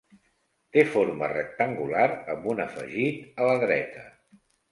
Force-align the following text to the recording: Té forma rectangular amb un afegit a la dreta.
Té 0.77 0.83
forma 0.93 1.27
rectangular 1.33 2.07
amb 2.35 2.49
un 2.55 2.63
afegit 2.65 3.43
a 3.45 3.51
la 3.51 3.55
dreta. 3.67 4.09